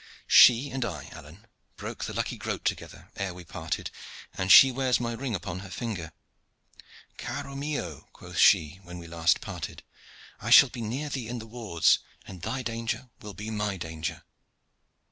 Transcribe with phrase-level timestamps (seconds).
[0.25, 1.45] "She and I, Alleyne,
[1.75, 3.91] broke the lucky groat together ere we parted,
[4.33, 6.11] and she wears my ring upon her finger.
[7.19, 9.83] 'Caro mio,' quoth she when last we parted,
[10.39, 14.23] 'I shall be near thee in the wars, and thy danger will be my danger.'